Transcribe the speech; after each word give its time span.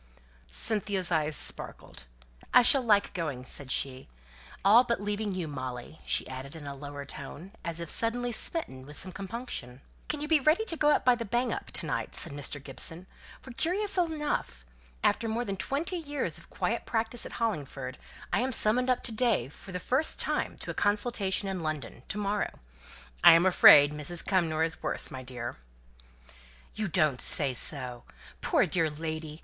Cynthia's 0.49 1.11
eyes 1.11 1.35
sparkled. 1.35 2.05
"I 2.55 2.63
shall 2.63 2.81
like 2.81 3.13
going," 3.13 3.45
said 3.45 3.71
she 3.71 4.09
"all 4.65 4.83
but 4.83 4.99
leaving 4.99 5.35
you, 5.35 5.47
Molly," 5.47 5.99
she 6.07 6.27
added, 6.27 6.55
in 6.55 6.65
a 6.65 6.73
lower 6.73 7.05
tone, 7.05 7.51
as 7.63 7.79
if 7.79 7.87
suddenly 7.87 8.31
smitten 8.31 8.83
with 8.87 8.97
some 8.97 9.11
compunction. 9.11 9.79
"Can 10.09 10.19
you 10.19 10.27
be 10.27 10.39
ready 10.39 10.65
to 10.65 10.75
go 10.75 10.97
by 10.97 11.13
the 11.13 11.23
'Bang 11.23 11.53
up' 11.53 11.69
to 11.73 11.85
night?" 11.85 12.15
said 12.15 12.33
Mr. 12.33 12.57
Gibson; 12.63 13.05
"for, 13.43 13.51
curiously 13.53 14.15
enough, 14.15 14.65
after 15.03 15.29
more 15.29 15.45
than 15.45 15.55
twenty 15.55 15.97
years 15.97 16.39
of 16.39 16.49
quiet 16.49 16.87
practice 16.87 17.23
at 17.23 17.33
Hollingford, 17.33 17.99
I 18.33 18.39
am 18.39 18.51
summoned 18.51 18.89
up 18.89 19.03
to 19.03 19.11
day 19.11 19.49
for 19.49 19.71
the 19.71 19.79
first 19.79 20.19
time 20.19 20.55
to 20.61 20.71
a 20.71 20.73
consultation 20.73 21.47
in 21.47 21.61
London 21.61 22.01
to 22.07 22.17
morrow. 22.17 22.57
I'm 23.23 23.45
afraid 23.45 23.93
Lady 23.93 24.17
Cumnor 24.25 24.63
is 24.63 24.81
worse, 24.81 25.11
my 25.11 25.21
dear." 25.21 25.57
"You 26.73 26.87
don't 26.87 27.21
say 27.21 27.53
so? 27.53 28.03
Poor 28.41 28.65
dear 28.65 28.89
lady! 28.89 29.39